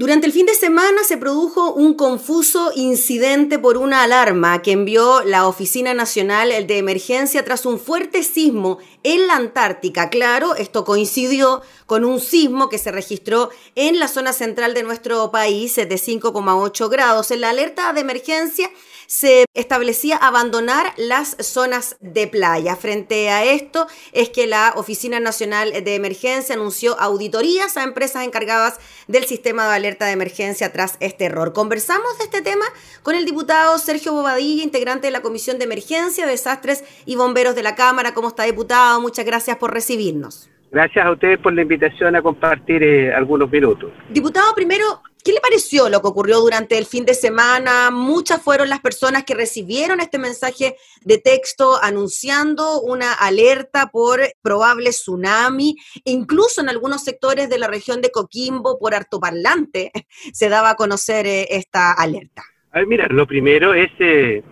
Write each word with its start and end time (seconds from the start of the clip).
Durante 0.00 0.26
el 0.26 0.32
fin 0.32 0.46
de 0.46 0.54
semana 0.54 1.04
se 1.04 1.18
produjo 1.18 1.74
un 1.74 1.92
confuso 1.92 2.72
incidente 2.74 3.58
por 3.58 3.76
una 3.76 4.02
alarma 4.02 4.62
que 4.62 4.72
envió 4.72 5.22
la 5.24 5.46
Oficina 5.46 5.92
Nacional 5.92 6.66
de 6.66 6.78
Emergencia 6.78 7.44
tras 7.44 7.66
un 7.66 7.78
fuerte 7.78 8.22
sismo 8.22 8.78
en 9.02 9.26
la 9.26 9.36
Antártica. 9.36 10.08
Claro, 10.08 10.54
esto 10.54 10.86
coincidió 10.86 11.60
con 11.84 12.06
un 12.06 12.18
sismo 12.18 12.70
que 12.70 12.78
se 12.78 12.90
registró 12.90 13.50
en 13.74 13.98
la 13.98 14.08
zona 14.08 14.32
central 14.32 14.72
de 14.72 14.84
nuestro 14.84 15.30
país 15.30 15.76
de 15.76 15.86
5,8 15.86 16.88
grados. 16.88 17.30
En 17.30 17.42
la 17.42 17.50
alerta 17.50 17.92
de 17.92 18.00
emergencia 18.00 18.70
se 19.10 19.46
establecía 19.54 20.16
abandonar 20.16 20.92
las 20.96 21.36
zonas 21.40 21.96
de 22.00 22.28
playa. 22.28 22.76
Frente 22.76 23.28
a 23.28 23.44
esto 23.44 23.88
es 24.12 24.28
que 24.28 24.46
la 24.46 24.72
Oficina 24.76 25.18
Nacional 25.18 25.72
de 25.72 25.94
Emergencia 25.96 26.54
anunció 26.54 26.96
auditorías 27.00 27.76
a 27.76 27.82
empresas 27.82 28.24
encargadas 28.24 28.78
del 29.08 29.24
sistema 29.24 29.66
de 29.68 29.74
alerta 29.74 30.06
de 30.06 30.12
emergencia 30.12 30.72
tras 30.72 30.96
este 31.00 31.24
error. 31.24 31.52
Conversamos 31.52 32.18
de 32.18 32.24
este 32.24 32.40
tema 32.40 32.64
con 33.02 33.16
el 33.16 33.24
diputado 33.24 33.78
Sergio 33.78 34.12
Bobadilla, 34.12 34.62
integrante 34.62 35.08
de 35.08 35.10
la 35.10 35.22
Comisión 35.22 35.58
de 35.58 35.64
Emergencia, 35.64 36.24
Desastres 36.24 36.84
y 37.04 37.16
Bomberos 37.16 37.56
de 37.56 37.64
la 37.64 37.74
Cámara. 37.74 38.14
¿Cómo 38.14 38.28
está, 38.28 38.44
diputado? 38.44 39.00
Muchas 39.00 39.24
gracias 39.24 39.56
por 39.56 39.74
recibirnos. 39.74 40.48
Gracias 40.70 41.04
a 41.04 41.10
ustedes 41.10 41.40
por 41.40 41.52
la 41.52 41.62
invitación 41.62 42.14
a 42.14 42.22
compartir 42.22 42.80
eh, 42.84 43.12
algunos 43.12 43.50
minutos. 43.50 43.90
Diputado, 44.08 44.54
primero, 44.54 45.02
¿qué 45.24 45.32
le 45.32 45.40
pareció 45.40 45.88
lo 45.88 46.00
que 46.00 46.08
ocurrió 46.08 46.40
durante 46.40 46.78
el 46.78 46.86
fin 46.86 47.04
de 47.04 47.14
semana? 47.14 47.90
Muchas 47.90 48.42
fueron 48.42 48.68
las 48.68 48.80
personas 48.80 49.24
que 49.24 49.34
recibieron 49.34 50.00
este 50.00 50.18
mensaje 50.18 50.76
de 51.02 51.18
texto 51.18 51.78
anunciando 51.82 52.80
una 52.80 53.12
alerta 53.12 53.90
por 53.92 54.20
probable 54.42 54.90
tsunami. 54.90 55.76
Incluso 56.04 56.60
en 56.60 56.68
algunos 56.68 57.04
sectores 57.04 57.48
de 57.48 57.58
la 57.58 57.68
región 57.68 58.00
de 58.00 58.10
Coquimbo, 58.10 58.78
por 58.78 58.94
artoparlante, 58.94 59.90
se 60.32 60.48
daba 60.48 60.70
a 60.70 60.76
conocer 60.76 61.26
eh, 61.26 61.46
esta 61.50 61.92
alerta. 61.92 62.42
A 62.72 62.78
ver, 62.78 62.86
mira, 62.86 63.06
lo 63.10 63.26
primero 63.26 63.74
es 63.74 63.90
eh, 63.98 64.42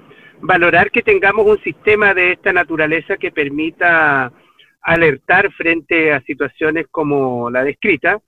valorar 0.41 0.91
que 0.91 1.03
tengamos 1.03 1.47
un 1.47 1.63
sistema 1.63 2.15
de 2.15 2.33
esta 2.33 2.53
naturaleza 2.53 3.17
que 3.17 3.31
permita 3.31 4.33
alertar 4.83 5.53
frente 5.53 6.13
a 6.13 6.21
situaciones 6.23 6.87
como 6.91 7.51
la 7.51 7.63
descrita. 7.63 8.21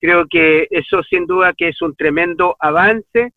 Creo 0.00 0.26
que 0.28 0.66
eso 0.70 1.02
sin 1.02 1.26
duda 1.26 1.54
que 1.54 1.68
es 1.68 1.82
un 1.82 1.94
tremendo 1.94 2.56
avance, 2.60 3.32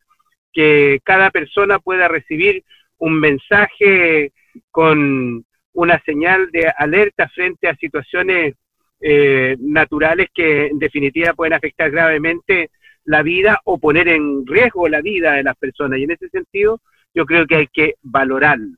que 0.52 1.00
cada 1.04 1.30
persona 1.32 1.80
pueda 1.80 2.08
recibir 2.08 2.64
un 2.98 3.20
mensaje 3.20 4.34
con 4.72 5.46
una 5.74 6.00
señal 6.04 6.50
de 6.52 6.72
alerta 6.78 7.30
frente 7.30 7.68
a 7.68 7.76
situaciones 7.76 8.56
eh, 9.02 9.56
naturales 9.60 10.28
que 10.34 10.68
en 10.68 10.80
definitiva 10.80 11.34
pueden 11.34 11.54
afectar 11.54 11.90
gravemente 11.90 12.70
la 13.06 13.24
vida 13.24 13.62
o 13.64 13.78
poner 13.78 14.10
en 14.10 14.46
riesgo 14.46 14.88
la 14.90 15.02
vida 15.02 15.34
de 15.34 15.44
las 15.44 15.56
personas. 15.58 16.00
Y 16.00 16.04
en 16.04 16.12
ese 16.12 16.30
sentido 16.30 16.82
yo 17.14 17.26
creo 17.26 17.48
que 17.48 17.56
hay 17.56 17.68
que 17.68 17.96
valorarlo. 18.02 18.78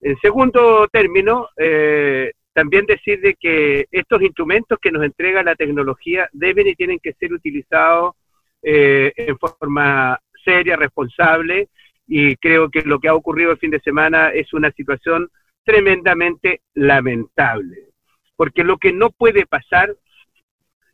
En 0.00 0.18
segundo 0.18 0.88
término, 0.88 1.48
eh, 1.56 2.32
también 2.52 2.86
decir 2.86 3.20
de 3.20 3.34
que 3.34 3.86
estos 3.90 4.22
instrumentos 4.22 4.78
que 4.80 4.92
nos 4.92 5.04
entrega 5.04 5.42
la 5.42 5.54
tecnología 5.54 6.28
deben 6.32 6.66
y 6.66 6.74
tienen 6.74 6.98
que 6.98 7.14
ser 7.14 7.32
utilizados 7.32 8.14
eh, 8.62 9.12
en 9.16 9.38
forma 9.38 10.18
seria, 10.44 10.76
responsable, 10.76 11.68
y 12.06 12.36
creo 12.36 12.68
que 12.70 12.82
lo 12.82 12.98
que 12.98 13.08
ha 13.08 13.14
ocurrido 13.14 13.52
el 13.52 13.58
fin 13.58 13.70
de 13.70 13.80
semana 13.80 14.30
es 14.30 14.52
una 14.52 14.70
situación 14.72 15.30
tremendamente 15.64 16.60
lamentable, 16.74 17.88
porque 18.36 18.64
lo 18.64 18.76
que 18.76 18.92
no 18.92 19.10
puede 19.10 19.46
pasar 19.46 19.94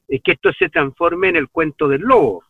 es 0.06 0.22
que 0.22 0.32
esto 0.32 0.52
se 0.52 0.68
transforme 0.68 1.28
en 1.28 1.36
el 1.36 1.48
cuento 1.48 1.88
del 1.88 2.02
lobo, 2.02 2.44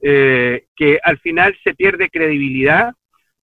eh, 0.00 0.66
que 0.76 0.98
al 1.02 1.18
final 1.18 1.56
se 1.62 1.74
pierde 1.74 2.10
credibilidad 2.10 2.92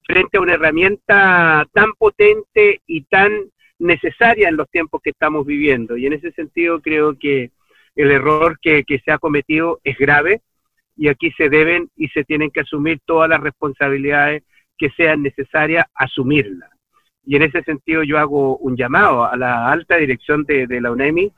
frente 0.05 0.37
a 0.37 0.41
una 0.41 0.53
herramienta 0.53 1.65
tan 1.73 1.93
potente 1.93 2.81
y 2.85 3.03
tan 3.03 3.31
necesaria 3.83 4.47
en 4.47 4.57
los 4.57 4.69
tiempos 4.69 5.01
que 5.03 5.11
estamos 5.11 5.45
viviendo. 5.45 5.97
Y 5.97 6.05
en 6.05 6.13
ese 6.13 6.31
sentido 6.31 6.81
creo 6.81 7.17
que 7.19 7.51
el 7.95 8.11
error 8.11 8.57
que, 8.61 8.83
se 9.03 9.11
ha 9.11 9.17
cometido 9.17 9.79
es 9.83 9.97
grave 9.97 10.41
y 10.95 11.09
aquí 11.09 11.31
se 11.31 11.49
deben 11.49 11.89
y 11.95 12.07
se 12.09 12.23
tienen 12.23 12.49
que 12.49 12.61
asumir 12.61 12.99
todas 13.05 13.29
las 13.29 13.41
responsabilidades 13.41 14.43
que 14.77 14.89
sean 14.91 15.21
necesarias 15.21 15.85
asumirlas. 15.93 16.69
Y 17.25 17.35
en 17.35 17.43
ese 17.43 17.61
sentido 17.63 18.03
yo 18.03 18.17
hago 18.17 18.57
un 18.57 18.75
llamado 18.75 19.25
a 19.25 19.35
la 19.37 19.71
alta 19.71 19.97
dirección 19.97 20.43
de, 20.43 20.65
de 20.65 20.81
la 20.81 20.91
UNEMI 20.91 21.31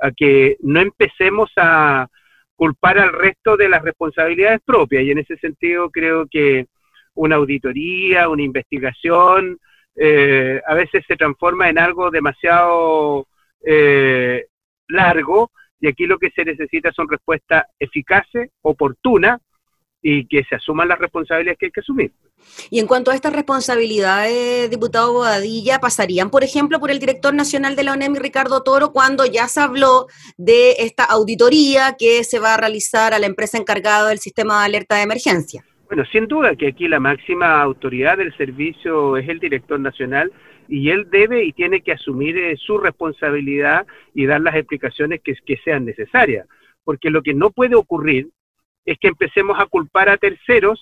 a 0.00 0.10
que 0.10 0.56
no 0.60 0.80
empecemos 0.80 1.50
a 1.56 2.08
culpar 2.56 2.98
al 2.98 3.12
resto 3.12 3.56
de 3.56 3.68
las 3.68 3.82
responsabilidades 3.82 4.60
propias. 4.64 5.02
Y 5.04 5.10
en 5.10 5.18
ese 5.18 5.36
sentido 5.36 5.90
creo 5.90 6.26
que 6.30 6.66
una 7.14 7.36
auditoría, 7.36 8.28
una 8.28 8.42
investigación, 8.42 9.58
eh, 9.96 10.60
a 10.66 10.74
veces 10.74 11.04
se 11.06 11.16
transforma 11.16 11.68
en 11.68 11.78
algo 11.78 12.10
demasiado 12.10 13.26
eh, 13.64 14.46
largo 14.88 15.50
y 15.80 15.88
aquí 15.88 16.06
lo 16.06 16.18
que 16.18 16.30
se 16.30 16.44
necesita 16.44 16.92
son 16.92 17.08
respuestas 17.08 17.64
eficaces, 17.78 18.50
oportunas 18.62 19.40
y 20.02 20.26
que 20.26 20.44
se 20.44 20.54
asuman 20.56 20.88
las 20.88 20.98
responsabilidades 20.98 21.58
que 21.58 21.66
hay 21.66 21.72
que 21.72 21.80
asumir. 21.80 22.12
Y 22.70 22.78
en 22.78 22.86
cuanto 22.86 23.10
a 23.10 23.14
estas 23.14 23.34
responsabilidades, 23.34 24.70
diputado 24.70 25.12
Boadilla, 25.12 25.78
¿pasarían, 25.78 26.30
por 26.30 26.42
ejemplo, 26.42 26.80
por 26.80 26.90
el 26.90 26.98
director 26.98 27.34
nacional 27.34 27.76
de 27.76 27.84
la 27.84 27.92
ONEMI, 27.92 28.18
Ricardo 28.18 28.62
Toro, 28.62 28.92
cuando 28.92 29.26
ya 29.26 29.46
se 29.48 29.60
habló 29.60 30.06
de 30.38 30.76
esta 30.78 31.04
auditoría 31.04 31.96
que 31.98 32.24
se 32.24 32.38
va 32.38 32.54
a 32.54 32.56
realizar 32.56 33.12
a 33.12 33.18
la 33.18 33.26
empresa 33.26 33.58
encargada 33.58 34.08
del 34.08 34.20
sistema 34.20 34.60
de 34.60 34.66
alerta 34.66 34.96
de 34.96 35.02
emergencia? 35.02 35.64
Bueno, 35.90 36.04
sin 36.04 36.28
duda 36.28 36.54
que 36.54 36.68
aquí 36.68 36.86
la 36.86 37.00
máxima 37.00 37.60
autoridad 37.60 38.18
del 38.18 38.32
servicio 38.36 39.16
es 39.16 39.28
el 39.28 39.40
director 39.40 39.80
nacional 39.80 40.30
y 40.68 40.88
él 40.90 41.08
debe 41.10 41.42
y 41.42 41.52
tiene 41.52 41.80
que 41.80 41.90
asumir 41.90 42.38
eh, 42.38 42.56
su 42.56 42.78
responsabilidad 42.78 43.88
y 44.14 44.24
dar 44.24 44.40
las 44.40 44.54
explicaciones 44.54 45.20
que, 45.20 45.56
sean 45.64 45.84
necesarias. 45.84 46.46
Porque 46.84 47.10
lo 47.10 47.22
que 47.22 47.34
no 47.34 47.50
puede 47.50 47.74
ocurrir 47.74 48.28
es 48.84 48.98
que 49.00 49.08
empecemos 49.08 49.58
a 49.58 49.66
culpar 49.66 50.08
a 50.08 50.16
terceros 50.16 50.80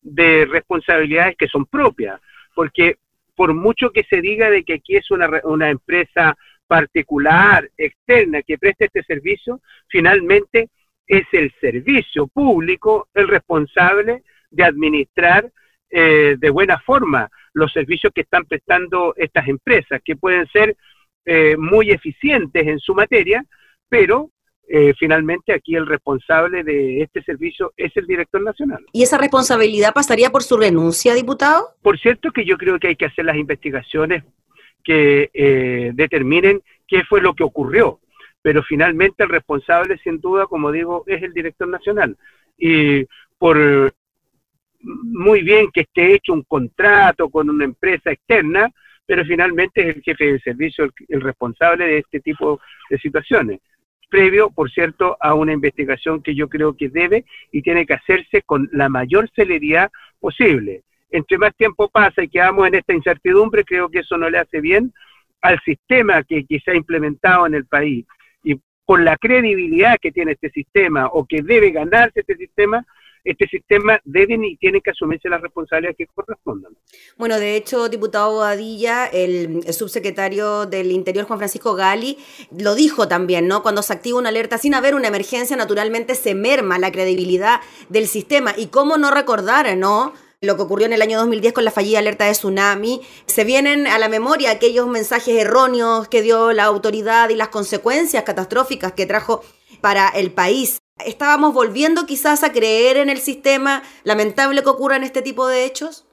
de 0.00 0.46
responsabilidades 0.46 1.36
que 1.36 1.48
son 1.48 1.66
propias. 1.66 2.18
Porque 2.54 2.96
por 3.34 3.52
mucho 3.52 3.90
que 3.90 4.04
se 4.04 4.22
diga 4.22 4.48
de 4.48 4.64
que 4.64 4.76
aquí 4.76 4.96
es 4.96 5.10
una, 5.10 5.28
una 5.44 5.68
empresa 5.68 6.34
particular, 6.66 7.68
externa, 7.76 8.40
que 8.40 8.56
preste 8.56 8.86
este 8.86 9.02
servicio, 9.02 9.60
finalmente 9.88 10.70
es 11.06 11.26
el 11.32 11.52
servicio 11.60 12.26
público 12.26 13.08
el 13.12 13.28
responsable 13.28 14.22
de 14.50 14.64
administrar 14.64 15.50
eh, 15.88 16.36
de 16.38 16.50
buena 16.50 16.78
forma 16.80 17.30
los 17.52 17.72
servicios 17.72 18.12
que 18.12 18.22
están 18.22 18.44
prestando 18.44 19.14
estas 19.16 19.46
empresas, 19.46 20.00
que 20.04 20.16
pueden 20.16 20.46
ser 20.48 20.76
eh, 21.24 21.56
muy 21.56 21.90
eficientes 21.90 22.66
en 22.66 22.78
su 22.80 22.94
materia, 22.94 23.44
pero 23.88 24.30
eh, 24.68 24.92
finalmente 24.98 25.52
aquí 25.52 25.76
el 25.76 25.86
responsable 25.86 26.64
de 26.64 27.02
este 27.02 27.22
servicio 27.22 27.72
es 27.76 27.96
el 27.96 28.06
director 28.06 28.42
nacional. 28.42 28.84
¿Y 28.92 29.04
esa 29.04 29.16
responsabilidad 29.16 29.94
pasaría 29.94 30.30
por 30.30 30.42
su 30.42 30.56
renuncia, 30.56 31.14
diputado? 31.14 31.68
Por 31.82 31.98
cierto 31.98 32.32
que 32.32 32.44
yo 32.44 32.58
creo 32.58 32.80
que 32.80 32.88
hay 32.88 32.96
que 32.96 33.06
hacer 33.06 33.24
las 33.24 33.36
investigaciones 33.36 34.24
que 34.82 35.30
determinen 35.94 36.62
qué 36.86 37.04
fue 37.04 37.20
lo 37.20 37.34
que 37.34 37.42
ocurrió, 37.42 38.00
pero 38.42 38.62
finalmente 38.62 39.24
el 39.24 39.30
responsable, 39.30 39.98
sin 39.98 40.20
duda, 40.20 40.46
como 40.46 40.70
digo, 40.70 41.04
es 41.06 41.22
el 41.22 41.32
director 41.32 41.66
nacional. 41.66 42.16
Y 42.56 43.04
por 43.38 43.92
muy 44.86 45.42
bien 45.42 45.70
que 45.72 45.82
esté 45.82 46.14
hecho 46.14 46.32
un 46.32 46.42
contrato 46.42 47.28
con 47.28 47.50
una 47.50 47.64
empresa 47.64 48.10
externa, 48.10 48.70
pero 49.04 49.24
finalmente 49.24 49.88
es 49.88 49.96
el 49.96 50.02
jefe 50.02 50.32
de 50.32 50.40
servicio 50.40 50.90
el, 51.08 51.20
responsable 51.20 51.86
de 51.86 51.98
este 51.98 52.20
tipo 52.20 52.60
de 52.90 52.98
situaciones 52.98 53.60
previo, 54.08 54.50
por 54.50 54.70
cierto, 54.70 55.16
a 55.20 55.34
una 55.34 55.52
investigación 55.52 56.22
que 56.22 56.34
yo 56.36 56.48
creo 56.48 56.76
que 56.76 56.88
debe 56.88 57.24
y 57.50 57.62
tiene 57.62 57.84
que 57.86 57.94
hacerse 57.94 58.42
con 58.42 58.68
la 58.72 58.88
mayor 58.88 59.28
celeridad 59.34 59.90
posible. 60.20 60.82
Entre 61.10 61.38
más 61.38 61.54
tiempo 61.56 61.88
pasa 61.88 62.22
y 62.22 62.28
quedamos 62.28 62.68
en 62.68 62.76
esta 62.76 62.94
incertidumbre, 62.94 63.64
creo 63.64 63.88
que 63.88 64.00
eso 64.00 64.16
no 64.16 64.30
le 64.30 64.38
hace 64.38 64.60
bien 64.60 64.92
al 65.42 65.60
sistema 65.64 66.22
que, 66.22 66.46
que 66.46 66.60
se 66.60 66.70
ha 66.70 66.76
implementado 66.76 67.46
en 67.46 67.54
el 67.54 67.66
país. 67.66 68.06
Y 68.42 68.60
por 68.84 69.02
la 69.02 69.16
credibilidad 69.16 69.98
que 70.00 70.12
tiene 70.12 70.32
este 70.32 70.50
sistema 70.50 71.06
o 71.06 71.26
que 71.26 71.42
debe 71.42 71.70
ganarse 71.70 72.20
este 72.20 72.36
sistema, 72.36 72.86
este 73.26 73.46
sistema 73.48 74.00
deben 74.04 74.44
y 74.44 74.56
tienen 74.56 74.80
que 74.80 74.90
asumirse 74.90 75.28
las 75.28 75.40
responsabilidades 75.40 75.96
que 75.98 76.06
correspondan. 76.06 76.72
Bueno, 77.18 77.38
de 77.38 77.56
hecho, 77.56 77.88
diputado 77.88 78.32
Boadilla, 78.32 79.06
el, 79.06 79.62
subsecretario 79.72 80.66
del 80.66 80.92
Interior, 80.92 81.26
Juan 81.26 81.38
Francisco 81.38 81.74
Gali, 81.74 82.18
lo 82.56 82.74
dijo 82.74 83.08
también, 83.08 83.48
¿no? 83.48 83.62
Cuando 83.62 83.82
se 83.82 83.92
activa 83.92 84.18
una 84.18 84.28
alerta 84.28 84.58
sin 84.58 84.74
haber 84.74 84.94
una 84.94 85.08
emergencia, 85.08 85.56
naturalmente 85.56 86.14
se 86.14 86.34
merma 86.34 86.78
la 86.78 86.92
credibilidad 86.92 87.60
del 87.88 88.06
sistema. 88.06 88.54
Y 88.56 88.68
cómo 88.68 88.96
no 88.96 89.10
recordar, 89.10 89.76
¿no? 89.76 90.14
lo 90.42 90.54
que 90.56 90.62
ocurrió 90.62 90.86
en 90.86 90.92
el 90.92 91.02
año 91.02 91.18
2010 91.18 91.54
con 91.54 91.64
la 91.64 91.70
fallida 91.70 91.98
alerta 91.98 92.26
de 92.26 92.32
tsunami. 92.32 93.00
Se 93.24 93.42
vienen 93.42 93.86
a 93.86 93.98
la 93.98 94.08
memoria 94.08 94.50
aquellos 94.50 94.86
mensajes 94.86 95.34
erróneos 95.34 96.08
que 96.08 96.22
dio 96.22 96.52
la 96.52 96.64
autoridad 96.64 97.30
y 97.30 97.34
las 97.34 97.48
consecuencias 97.48 98.22
catastróficas 98.22 98.92
que 98.92 99.06
trajo 99.06 99.42
para 99.80 100.08
el 100.10 100.30
país. 100.30 100.78
¿Estábamos 101.04 101.52
volviendo 101.52 102.06
quizás 102.06 102.42
a 102.42 102.52
creer 102.52 102.96
en 102.96 103.10
el 103.10 103.18
sistema? 103.18 103.82
¿Lamentable 104.04 104.62
que 104.62 104.70
ocurran 104.70 105.02
este 105.02 105.20
tipo 105.20 105.46
de 105.46 105.66
hechos? 105.66 106.06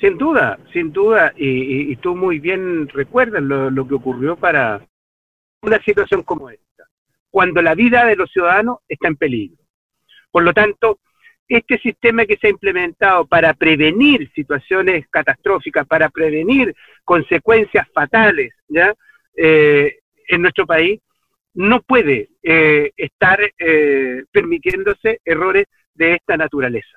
Sin 0.00 0.18
duda, 0.18 0.58
sin 0.72 0.92
duda, 0.92 1.32
y, 1.36 1.94
tú 1.96 2.16
muy 2.16 2.38
bien 2.40 2.88
recuerdas 2.88 3.42
lo, 3.42 3.86
que 3.86 3.94
ocurrió 3.94 4.36
para 4.36 4.86
una 5.62 5.80
situación 5.82 6.22
como 6.22 6.50
esta, 6.50 6.84
cuando 7.30 7.62
la 7.62 7.74
vida 7.74 8.04
de 8.04 8.16
los 8.16 8.30
ciudadanos 8.30 8.78
está 8.88 9.08
en 9.08 9.16
peligro. 9.16 9.62
Por 10.30 10.44
lo 10.44 10.52
tanto, 10.52 10.98
este 11.48 11.78
sistema 11.78 12.26
que 12.26 12.36
se 12.36 12.48
ha 12.48 12.50
implementado 12.50 13.26
para 13.26 13.54
prevenir 13.54 14.30
situaciones 14.34 15.08
catastróficas, 15.08 15.86
para 15.86 16.08
prevenir 16.10 16.74
consecuencias 17.04 17.88
fatales, 17.92 18.52
¿ya? 18.68 18.94
Eh, 19.36 19.98
en 20.28 20.42
nuestro 20.42 20.66
país, 20.66 21.00
no 21.54 21.82
puede 21.82 22.28
eh, 22.50 22.92
estar 22.96 23.38
eh, 23.58 24.24
permitiéndose 24.32 25.20
errores 25.22 25.66
de 25.92 26.14
esta 26.14 26.34
naturaleza. 26.34 26.96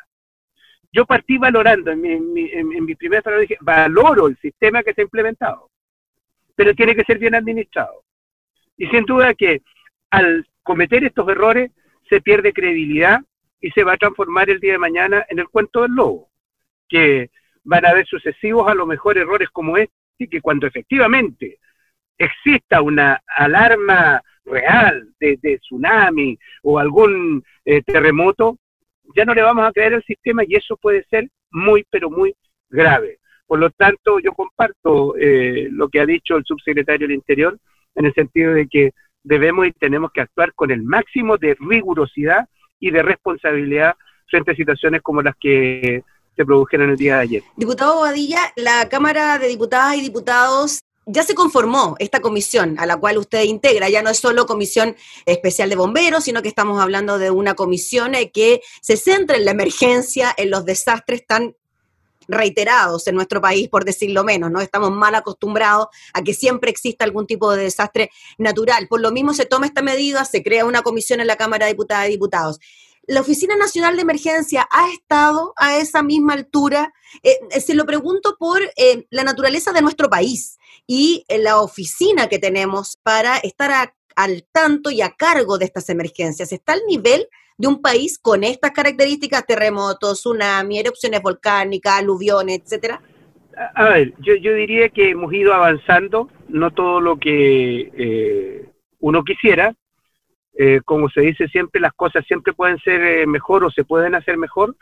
Yo 0.93 1.05
partí 1.05 1.37
valorando, 1.37 1.91
en 1.91 1.99
mi, 2.01 2.49
en 2.53 2.85
mi, 2.85 2.95
primera 2.95 3.21
palabra 3.21 3.41
dije, 3.41 3.57
valoro 3.59 4.27
el 4.27 4.37
sistema 4.37 4.81
que 4.81 4.93
se 4.93 5.01
ha 5.01 5.03
implementado, 5.03 5.69
pero 6.55 6.73
tiene 6.73 6.95
que 6.95 7.03
ser 7.03 7.19
bien 7.19 7.35
administrado. 7.35 8.01
Y 8.77 8.87
sin 8.87 9.03
duda 9.03 9.33
que 9.33 9.61
al 10.09 10.47
cometer 10.63 11.03
estos 11.03 11.27
errores 11.27 11.69
se 12.07 12.21
pierde 12.21 12.53
credibilidad 12.53 13.19
y 13.59 13.71
se 13.71 13.83
va 13.83 13.95
a 13.95 13.97
transformar 13.97 14.49
el 14.49 14.61
día 14.61 14.71
de 14.71 14.77
mañana 14.77 15.25
en 15.27 15.39
el 15.39 15.49
cuento 15.49 15.81
del 15.81 15.91
lobo, 15.91 16.29
que 16.87 17.29
van 17.65 17.85
a 17.85 17.89
haber 17.89 18.05
sucesivos 18.05 18.71
a 18.71 18.73
lo 18.73 18.85
mejor 18.85 19.17
errores 19.17 19.49
como 19.49 19.75
este, 19.75 20.29
que 20.29 20.39
cuando 20.39 20.65
efectivamente 20.65 21.59
exista 22.25 22.81
una 22.81 23.21
alarma 23.27 24.21
real 24.45 25.09
de, 25.19 25.37
tsunami 25.59 26.37
o 26.63 26.79
algún 26.79 27.43
eh, 27.65 27.81
terremoto, 27.83 28.57
ya 29.15 29.25
no 29.25 29.33
le 29.33 29.41
vamos 29.41 29.67
a 29.67 29.71
creer 29.71 29.95
al 29.95 30.03
sistema 30.03 30.43
y 30.45 30.55
eso 30.55 30.77
puede 30.77 31.03
ser 31.05 31.29
muy, 31.51 31.85
pero 31.89 32.09
muy 32.09 32.35
grave. 32.69 33.19
Por 33.45 33.59
lo 33.59 33.69
tanto, 33.71 34.19
yo 34.19 34.31
comparto 34.31 35.15
eh, 35.17 35.67
lo 35.71 35.89
que 35.89 35.99
ha 35.99 36.05
dicho 36.05 36.37
el 36.37 36.45
subsecretario 36.45 37.07
del 37.07 37.15
Interior 37.15 37.57
en 37.95 38.05
el 38.05 38.13
sentido 38.13 38.53
de 38.53 38.67
que 38.67 38.91
debemos 39.23 39.67
y 39.67 39.71
tenemos 39.73 40.11
que 40.11 40.21
actuar 40.21 40.53
con 40.53 40.71
el 40.71 40.83
máximo 40.83 41.37
de 41.37 41.55
rigurosidad 41.59 42.47
y 42.79 42.91
de 42.91 43.03
responsabilidad 43.03 43.95
frente 44.29 44.51
a 44.51 44.55
situaciones 44.55 45.01
como 45.01 45.21
las 45.21 45.35
que 45.39 46.03
se 46.35 46.45
produjeron 46.45 46.91
el 46.91 46.97
día 46.97 47.17
de 47.17 47.21
ayer. 47.21 47.43
Diputado 47.57 47.95
Bobadilla, 47.95 48.39
la 48.55 48.87
Cámara 48.89 49.37
de 49.37 49.47
Diputadas 49.47 49.97
y 49.97 50.01
Diputados 50.01 50.79
ya 51.05 51.23
se 51.23 51.35
conformó 51.35 51.95
esta 51.99 52.19
comisión 52.21 52.77
a 52.79 52.85
la 52.85 52.97
cual 52.97 53.17
usted 53.17 53.43
integra. 53.43 53.89
Ya 53.89 54.01
no 54.01 54.09
es 54.09 54.19
solo 54.19 54.45
comisión 54.45 54.95
especial 55.25 55.69
de 55.69 55.75
bomberos, 55.75 56.25
sino 56.25 56.41
que 56.41 56.47
estamos 56.47 56.81
hablando 56.81 57.17
de 57.17 57.31
una 57.31 57.55
comisión 57.55 58.15
eh, 58.15 58.31
que 58.31 58.61
se 58.81 58.97
centra 58.97 59.37
en 59.37 59.45
la 59.45 59.51
emergencia, 59.51 60.33
en 60.37 60.51
los 60.51 60.65
desastres 60.65 61.25
tan 61.25 61.55
reiterados 62.27 63.07
en 63.07 63.15
nuestro 63.15 63.41
país, 63.41 63.67
por 63.67 63.83
decirlo 63.83 64.23
menos, 64.23 64.51
¿no? 64.51 64.61
Estamos 64.61 64.91
mal 64.91 65.15
acostumbrados 65.15 65.87
a 66.13 66.21
que 66.21 66.33
siempre 66.33 66.69
exista 66.69 67.03
algún 67.03 67.27
tipo 67.27 67.51
de 67.51 67.63
desastre 67.63 68.11
natural. 68.37 68.87
Por 68.87 69.01
lo 69.01 69.11
mismo 69.11 69.33
se 69.33 69.45
toma 69.45 69.65
esta 69.65 69.81
medida, 69.81 70.23
se 70.23 70.43
crea 70.43 70.65
una 70.65 70.81
comisión 70.81 71.19
en 71.19 71.27
la 71.27 71.35
Cámara 71.35 71.65
de 71.65 71.73
Diputadas 71.73 72.07
y 72.07 72.11
Diputados. 72.11 72.59
¿La 73.07 73.21
Oficina 73.21 73.57
Nacional 73.57 73.95
de 73.95 74.03
Emergencia 74.03 74.69
ha 74.71 74.89
estado 74.91 75.53
a 75.57 75.77
esa 75.77 76.03
misma 76.03 76.33
altura? 76.33 76.93
Eh, 77.23 77.37
eh, 77.49 77.59
se 77.59 77.73
lo 77.73 77.85
pregunto 77.85 78.37
por 78.39 78.61
la 79.09 79.23
naturaleza 79.23 79.73
de 79.73 79.81
nuestro 79.81 80.09
país 80.09 80.59
y 80.93 81.23
la 81.41 81.61
oficina 81.61 82.27
que 82.27 82.37
tenemos 82.37 82.97
para 83.01 83.37
estar 83.37 83.93
al 84.13 84.43
tanto 84.51 84.91
y 84.91 85.01
a 85.01 85.11
cargo 85.11 85.57
de 85.57 85.63
estas 85.63 85.89
emergencias. 85.89 86.51
¿Está 86.51 86.73
al 86.73 86.81
nivel 86.85 87.27
de 87.57 87.69
un 87.69 87.81
país 87.81 88.19
con 88.19 88.43
estas 88.43 88.71
características, 88.71 89.45
terremotos, 89.45 90.19
tsunami, 90.19 90.79
erupciones 90.79 91.21
volcánicas, 91.21 91.93
aluviones, 91.99 92.59
etcétera? 92.65 93.01
A 93.73 93.85
ver, 93.85 94.13
yo, 94.19 94.33
diría 94.53 94.89
que 94.89 95.11
hemos 95.11 95.31
ido 95.31 95.53
avanzando, 95.53 96.29
no 96.49 96.71
todo 96.71 96.99
lo 96.99 97.15
que 97.15 97.89
eh, 97.97 98.69
uno 98.99 99.23
quisiera. 99.23 99.73
Eh, 100.59 100.81
como 100.83 101.09
se 101.09 101.21
dice 101.21 101.47
siempre, 101.47 101.79
las 101.79 101.93
cosas 101.93 102.25
siempre 102.27 102.51
pueden 102.51 102.77
ser 102.79 103.01
eh, 103.01 103.25
mejor 103.25 103.63
o 103.63 103.71
se 103.71 103.85
pueden 103.85 104.13
hacer 104.13 104.35
mejor. 104.35 104.75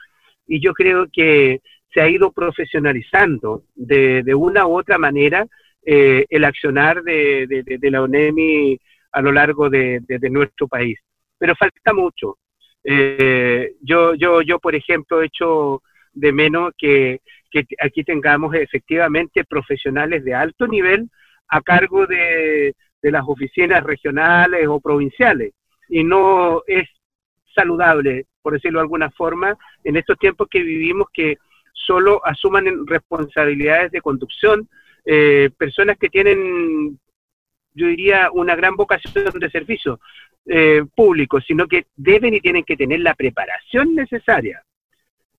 Y 0.47 0.59
yo 0.59 0.73
creo 0.73 1.05
que 1.13 1.61
se 1.93 2.01
ha 2.01 2.09
ido 2.09 2.31
profesionalizando 2.31 3.61
de, 3.75 4.23
de 4.23 4.33
una 4.33 4.65
u 4.65 4.75
otra 4.75 4.97
manera 4.97 5.45
eh, 5.85 6.25
el 6.29 6.43
accionar 6.43 7.03
de, 7.03 7.79
la 7.81 8.03
ONEMI 8.03 8.79
a 9.11 9.21
lo 9.21 9.31
largo 9.31 9.69
de, 9.69 10.01
nuestro 10.29 10.67
país. 10.67 10.99
Pero 11.37 11.55
falta 11.55 11.93
mucho. 11.93 12.37
Eh, 12.83 13.75
yo, 13.81 14.13
yo, 14.13 14.41
yo, 14.41 14.59
por 14.59 14.75
ejemplo, 14.75 15.21
he 15.21 15.27
hecho 15.27 15.81
de 16.13 16.31
menos 16.31 16.73
que, 16.77 17.21
aquí 17.81 18.03
tengamos 18.03 18.53
efectivamente 18.55 19.43
profesionales 19.43 20.23
de 20.23 20.33
alto 20.33 20.67
nivel 20.67 21.09
a 21.47 21.61
cargo 21.61 22.05
de, 22.05 22.75
las 23.01 23.23
oficinas 23.25 23.83
regionales 23.83 24.67
o 24.67 24.79
provinciales. 24.79 25.53
Y 25.87 26.03
no 26.03 26.61
es 26.67 26.87
saludable, 27.55 28.25
por 28.41 28.53
decirlo 28.53 28.79
de 28.79 28.83
alguna 28.83 29.09
forma, 29.11 29.57
en 29.83 29.95
estos 29.95 30.17
tiempos 30.17 30.47
que 30.49 30.61
vivimos 30.61 31.07
que 31.13 31.37
solo 31.73 32.21
asuman 32.25 32.85
responsabilidades 32.85 33.91
de 33.91 34.01
conducción 34.01 34.69
eh, 35.05 35.49
personas 35.57 35.97
que 35.97 36.09
tienen, 36.09 36.99
yo 37.73 37.87
diría, 37.87 38.29
una 38.31 38.55
gran 38.55 38.75
vocación 38.75 39.25
de 39.33 39.49
servicio 39.49 39.99
eh, 40.45 40.83
público, 40.95 41.39
sino 41.41 41.67
que 41.67 41.87
deben 41.95 42.33
y 42.33 42.41
tienen 42.41 42.63
que 42.63 42.77
tener 42.77 42.99
la 43.01 43.13
preparación 43.13 43.95
necesaria. 43.95 44.63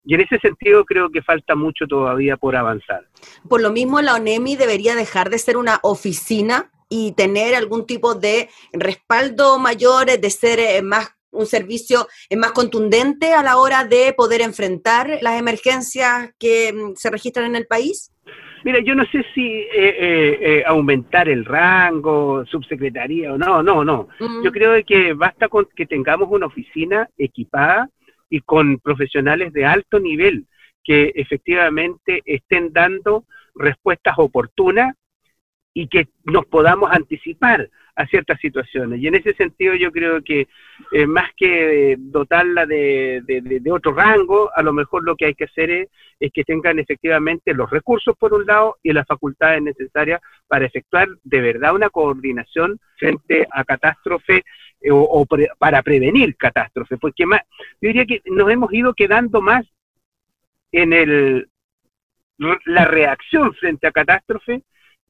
Y 0.05 0.15
en 0.15 0.23
ese 0.23 0.39
sentido 0.39 0.85
creo 0.85 1.11
que 1.11 1.23
falta 1.23 1.55
mucho 1.55 1.87
todavía 1.87 2.37
por 2.37 2.57
avanzar. 2.57 3.07
Por 3.49 3.61
lo 3.61 3.71
mismo, 3.71 4.01
la 4.01 4.15
ONEMI 4.15 4.57
debería 4.57 4.95
dejar 4.95 5.31
de 5.31 5.39
ser 5.39 5.57
una 5.57 5.79
oficina 5.83 6.71
y 6.89 7.13
tener 7.13 7.55
algún 7.55 7.87
tipo 7.87 8.15
de 8.15 8.49
respaldo 8.73 9.59
mayor, 9.59 10.07
de 10.07 10.31
ser 10.31 10.59
eh, 10.59 10.83
más 10.83 11.11
un 11.33 11.47
servicio 11.47 12.09
más 12.37 12.53
contundente 12.53 13.33
a 13.35 13.43
la 13.43 13.57
hora 13.57 13.85
de 13.85 14.13
poder 14.13 14.41
enfrentar 14.41 15.19
las 15.23 15.39
emergencias 15.39 16.31
que 16.39 16.73
mm, 16.73 16.97
se 16.97 17.11
registran 17.11 17.47
en 17.47 17.57
el 17.57 17.67
país? 17.67 18.13
Mira, 18.65 18.81
yo 18.81 18.95
no 18.95 19.05
sé 19.07 19.25
si 19.35 19.47
eh, 19.47 19.69
eh, 19.75 20.39
eh, 20.41 20.63
aumentar 20.67 21.29
el 21.29 21.45
rango, 21.45 22.45
subsecretaría 22.47 23.33
o 23.33 23.39
no, 23.39 23.63
no, 23.63 23.85
no. 23.85 24.09
Yo 24.43 24.53
creo 24.53 24.85
que 24.85 25.15
basta 25.15 25.49
con 25.49 25.67
que 25.75 25.87
tengamos 25.87 26.29
una 26.31 26.47
oficina 26.47 27.09
equipada 27.17 27.89
y 28.29 28.41
con 28.41 28.79
profesionales 28.79 29.53
de 29.53 29.65
alto 29.65 29.99
nivel 29.99 30.47
que 30.85 31.13
efectivamente 31.15 32.23
estén 32.25 32.73
dando 32.73 33.25
respuestas 33.55 34.15
oportunas 34.19 34.95
y 35.73 35.89
que 35.89 36.09
nos 36.25 36.47
podamos 36.47 36.91
anticipar 36.91 37.69
a 37.97 38.07
ciertas 38.07 38.41
situaciones. 38.41 39.01
Y 39.01 39.07
en 39.07 39.15
ese 39.15 39.35
sentido 39.35 39.75
yo 39.75 39.93
creo 39.93 40.23
que 40.23 40.49
eh, 40.93 41.07
más 41.07 41.31
que 41.37 41.97
dotarla 41.99 42.67
de, 42.67 43.23
de, 43.25 43.73
otro 43.73 43.93
rango, 43.93 44.51
a 44.55 44.63
lo 44.63 44.73
mejor 44.73 45.05
lo 45.05 45.17
que 45.17 45.27
hay 45.27 45.35
que 45.35 45.45
hacer 45.45 45.71
es, 45.71 45.89
que 46.33 46.45
tengan 46.45 46.79
efectivamente 46.79 47.55
los 47.55 47.71
recursos 47.71 48.17
por 48.17 48.33
un 48.35 48.47
lado 48.47 48.79
y 48.83 48.93
las 48.93 49.07
facultades 49.07 49.63
necesarias 49.63 50.21
para 50.47 50.67
efectuar 50.67 51.09
de 51.25 51.41
verdad 51.41 51.75
una 51.75 51.91
coordinación 51.91 52.79
frente 52.97 53.47
a 53.51 53.65
catástrofe 53.65 54.45
eh, 54.81 54.91
o, 54.91 55.27
para 55.59 55.83
prevenir 55.83 56.37
catástrofe, 56.37 56.97
porque 56.97 57.27
más, 57.27 57.43
yo 57.81 57.89
diría 57.89 58.07
que 58.07 58.23
nos 58.27 58.51
hemos 58.51 58.73
ido 58.73 58.95
quedando 58.95 59.41
más 59.41 59.67
en 60.73 60.93
el 60.93 61.49
la 62.65 62.87
reacción 62.87 63.53
frente 63.53 63.87
a 63.87 63.93
catástrofe 63.93 64.63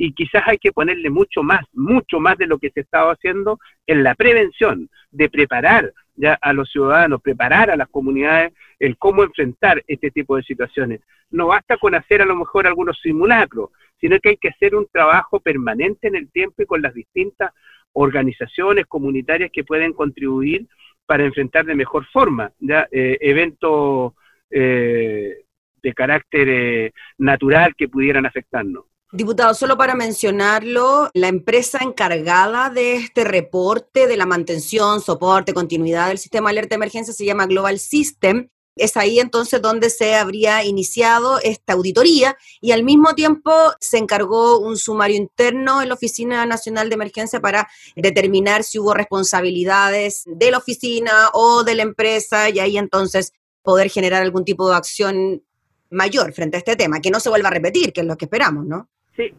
y 0.03 0.15
quizás 0.15 0.43
hay 0.47 0.57
que 0.57 0.73
ponerle 0.73 1.11
mucho 1.11 1.43
más, 1.43 1.61
mucho 1.75 2.21
más 2.21 2.39
de 2.39 2.47
lo 2.47 2.59
que 2.59 2.71
se 2.71 2.81
estaba 2.81 3.13
haciendo 3.13 3.59
en 3.87 4.03
la 4.03 4.15
prevención, 4.15 4.89
de 5.11 5.29
preparar 5.29 5.93
ya 6.15 6.39
a 6.41 6.55
los 6.55 6.71
ciudadanos, 6.71 7.21
preparar 7.21 7.71
a 7.71 7.77
las 7.77 7.87
comunidades 7.89 8.55
el 8.79 8.97
cómo 8.97 9.25
enfrentar 9.25 9.85
este 9.87 10.11
tipo 10.11 10.37
de 10.37 10.43
situaciones. 10.43 11.03
No 11.31 11.49
basta 11.49 11.77
con 11.77 11.95
hacer 11.95 12.23
a 12.23 12.25
lo 12.25 12.35
mejor 12.35 12.67
algunos 12.67 12.99
simulacros, 13.03 13.73
sino 14.01 14.19
que 14.21 14.31
hay 14.31 14.37
que 14.39 14.49
hacer 14.49 14.75
un 14.75 14.87
trabajo 14.91 15.39
permanente 15.39 16.09
en 16.09 16.17
el 16.17 16.31
tiempo 16.31 16.63
y 16.63 16.67
con 16.67 16.81
las 16.81 16.95
distintas 16.95 17.53
organizaciones 17.93 18.87
comunitarias 18.87 19.51
que 19.53 19.65
pueden 19.65 19.93
contribuir 19.93 20.67
para 21.05 21.27
enfrentar 21.27 21.67
de 21.67 21.75
mejor 21.75 22.07
forma 22.07 22.51
ya 22.59 22.89
eh, 22.91 23.19
eventos 23.21 24.15
eh, 24.51 25.45
de 25.83 25.93
carácter 25.93 26.49
eh, 26.49 26.93
natural 27.19 27.75
que 27.77 27.89
pudieran 27.89 28.25
afectarnos. 28.25 28.85
Diputado, 29.13 29.55
solo 29.55 29.77
para 29.77 29.97
mencionarlo, 29.97 31.11
la 31.15 31.27
empresa 31.27 31.81
encargada 31.83 32.71
de 32.71 32.95
este 32.95 33.25
reporte 33.25 34.07
de 34.07 34.17
la 34.17 34.25
mantención, 34.25 35.01
soporte, 35.01 35.53
continuidad 35.53 36.07
del 36.09 36.19
sistema 36.19 36.49
de 36.49 36.53
alerta 36.53 36.69
de 36.69 36.77
emergencia 36.77 37.13
se 37.13 37.25
llama 37.25 37.47
Global 37.47 37.81
System 37.81 38.51
Es 38.77 38.97
ahí 38.97 39.19
entonces 39.19 39.61
donde 39.61 39.91
se 39.91 40.15
habría 40.15 40.63
iniciado 40.63 41.41
esta 41.43 41.73
auditoría 41.73 42.37
y 42.61 42.71
al 42.71 42.85
mismo 42.85 43.17
tiempo 43.17 43.53
se 43.81 43.99
encargó 43.99 44.61
un 44.61 44.77
sumario 44.77 45.17
interno 45.17 45.83
en 45.83 45.89
la 45.89 45.97
Oficina 45.97 46.47
Nacional 46.47 46.89
de 46.89 46.95
Emergencia 46.95 47.41
para 47.41 47.69
determinar 47.97 48.63
si 48.63 48.79
hubo 48.79 48.95
responsabilidades 48.95 50.23
de 50.27 50.53
la 50.53 50.59
oficina 50.59 51.31
o 51.33 51.65
de 51.65 51.75
la 51.75 51.83
empresa 51.83 52.49
y 52.49 52.61
ahí 52.61 52.79
entonces 52.79 53.33
poder 53.63 53.91
generar 53.91 54.23
algún 54.23 54.45
tipo 54.45 54.71
de 54.71 54.77
acción 54.77 55.43
mayor 55.91 56.33
frente 56.33 56.57
a 56.57 56.61
este 56.61 56.77
tema, 56.77 57.01
que 57.01 57.11
no 57.11 57.19
se 57.19 57.29
vuelva 57.29 57.49
a 57.49 57.53
repetir, 57.53 57.93
que 57.93 58.03
es 58.03 58.07
lo 58.07 58.17
que 58.17 58.27
esperamos, 58.27 58.65
¿no? 58.65 58.89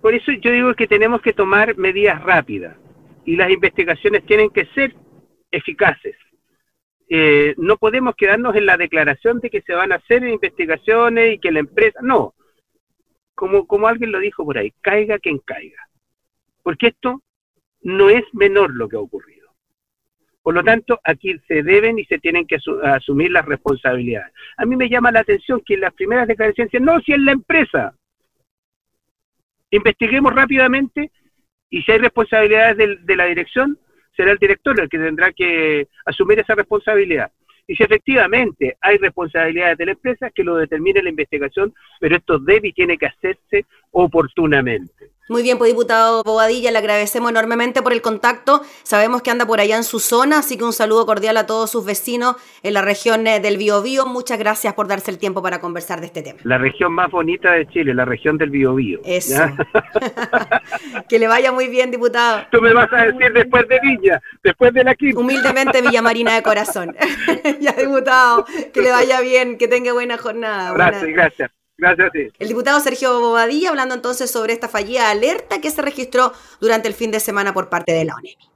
Por 0.01 0.13
eso 0.13 0.31
yo 0.31 0.51
digo 0.51 0.73
que 0.73 0.87
tenemos 0.87 1.21
que 1.21 1.33
tomar 1.33 1.77
medidas 1.77 2.21
rápidas 2.23 2.77
y 3.25 3.35
las 3.35 3.49
investigaciones 3.49 4.25
tienen 4.25 4.49
que 4.49 4.65
ser 4.67 4.95
eficaces. 5.51 6.15
Eh, 7.09 7.55
no 7.57 7.77
podemos 7.77 8.15
quedarnos 8.15 8.55
en 8.55 8.65
la 8.65 8.77
declaración 8.77 9.39
de 9.39 9.49
que 9.49 9.61
se 9.61 9.73
van 9.73 9.91
a 9.91 9.95
hacer 9.95 10.23
investigaciones 10.23 11.33
y 11.33 11.39
que 11.39 11.51
la 11.51 11.59
empresa, 11.59 11.99
no, 12.01 12.33
como, 13.35 13.67
como 13.67 13.87
alguien 13.87 14.11
lo 14.11 14.19
dijo 14.19 14.45
por 14.45 14.57
ahí, 14.57 14.71
caiga 14.81 15.19
quien 15.19 15.39
caiga, 15.39 15.89
porque 16.63 16.87
esto 16.87 17.21
no 17.81 18.09
es 18.09 18.23
menor 18.33 18.73
lo 18.73 18.87
que 18.87 18.95
ha 18.95 18.99
ocurrido. 18.99 19.41
Por 20.41 20.55
lo 20.55 20.63
tanto, 20.63 20.99
aquí 21.03 21.37
se 21.47 21.61
deben 21.61 21.99
y 21.99 22.05
se 22.05 22.17
tienen 22.17 22.47
que 22.47 22.57
asumir 22.83 23.31
las 23.31 23.45
responsabilidades. 23.45 24.33
A 24.57 24.65
mí 24.65 24.75
me 24.75 24.89
llama 24.89 25.11
la 25.11 25.19
atención 25.19 25.61
que 25.63 25.75
en 25.75 25.81
las 25.81 25.93
primeras 25.93 26.27
declaraciones 26.27 26.71
dicen, 26.71 26.85
no, 26.85 26.99
si 27.01 27.13
es 27.13 27.19
la 27.19 27.33
empresa. 27.33 27.93
Investiguemos 29.71 30.33
rápidamente 30.33 31.11
y 31.69 31.81
si 31.81 31.91
hay 31.91 31.99
responsabilidades 31.99 32.77
de, 33.05 33.15
la 33.15 33.25
dirección, 33.25 33.79
será 34.15 34.33
el 34.33 34.37
director 34.37 34.79
el 34.79 34.89
que 34.89 34.97
tendrá 34.97 35.31
que 35.31 35.87
asumir 36.05 36.39
esa 36.39 36.53
responsabilidad. 36.53 37.31
Y 37.65 37.75
si 37.75 37.83
efectivamente 37.83 38.75
hay 38.81 38.97
responsabilidades 38.97 39.77
de 39.77 39.85
la 39.85 39.91
empresa, 39.93 40.29
que 40.29 40.43
lo 40.43 40.57
determine 40.57 41.01
la 41.01 41.09
investigación, 41.09 41.73
pero 42.01 42.17
esto 42.17 42.37
debe 42.37 42.67
y 42.67 42.73
tiene 42.73 42.97
que 42.97 43.05
hacerse 43.05 43.65
oportunamente. 43.91 45.10
Muy 45.29 45.43
bien, 45.43 45.57
pues 45.57 45.71
diputado 45.71 46.23
Bobadilla, 46.23 46.71
le 46.71 46.77
agradecemos 46.77 47.31
enormemente 47.31 47.81
por 47.81 47.93
el 47.93 48.01
contacto. 48.01 48.61
Sabemos 48.83 49.21
que 49.21 49.31
anda 49.31 49.45
por 49.45 49.59
allá 49.59 49.77
en 49.77 49.83
su 49.83 49.99
zona, 49.99 50.39
así 50.39 50.57
que 50.57 50.63
un 50.63 50.73
saludo 50.73 51.05
cordial 51.05 51.37
a 51.37 51.45
todos 51.45 51.71
sus 51.71 51.85
vecinos 51.85 52.35
en 52.63 52.73
la 52.73 52.81
región 52.81 53.25
eh, 53.27 53.39
del 53.39 53.57
Biobío. 53.57 54.05
Muchas 54.05 54.39
gracias 54.39 54.73
por 54.73 54.87
darse 54.87 55.11
el 55.11 55.17
tiempo 55.17 55.41
para 55.41 55.61
conversar 55.61 55.99
de 55.99 56.07
este 56.07 56.21
tema. 56.21 56.39
La 56.43 56.57
región 56.57 56.91
más 56.93 57.11
bonita 57.11 57.51
de 57.53 57.67
Chile, 57.67 57.93
la 57.93 58.05
región 58.05 58.37
del 58.37 58.49
Biobío. 58.49 58.99
Eso. 59.05 59.41
que 61.09 61.19
le 61.19 61.27
vaya 61.27 61.51
muy 61.51 61.67
bien, 61.67 61.91
diputado. 61.91 62.47
Tú 62.51 62.59
me 62.59 62.73
vas 62.73 62.91
a 62.91 63.05
decir 63.05 63.31
después 63.31 63.67
de 63.67 63.79
Villa, 63.79 64.21
después 64.43 64.73
de 64.73 64.83
la 64.83 64.95
quinta. 64.95 65.19
Humildemente 65.19 65.81
Villa 65.81 66.01
Marina 66.01 66.35
de 66.35 66.43
corazón. 66.43 66.95
ya, 67.61 67.73
diputado, 67.73 68.45
que 68.73 68.81
le 68.81 68.91
vaya 68.91 69.21
bien, 69.21 69.57
que 69.57 69.67
tenga 69.67 69.93
buena 69.93 70.17
jornada. 70.17 70.73
Gracias, 70.73 71.09
gracias. 71.13 71.51
El 72.37 72.47
diputado 72.47 72.79
Sergio 72.79 73.19
Bobadilla 73.19 73.69
hablando 73.69 73.95
entonces 73.95 74.29
sobre 74.29 74.53
esta 74.53 74.67
fallida 74.67 75.09
alerta 75.09 75.61
que 75.61 75.71
se 75.71 75.81
registró 75.81 76.31
durante 76.59 76.87
el 76.87 76.93
fin 76.93 77.09
de 77.09 77.19
semana 77.19 77.53
por 77.53 77.69
parte 77.69 77.91
de 77.91 78.05
la 78.05 78.13
ONEMI. 78.15 78.50